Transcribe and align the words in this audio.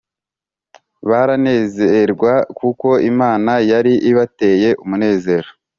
baranezerwa 1.09 2.33
kuko 2.59 2.87
Imana 3.11 3.51
yari 3.71 3.93
ibateye 4.09 4.69
umunezero 4.83 5.49